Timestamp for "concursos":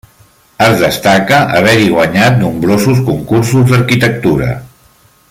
3.11-3.71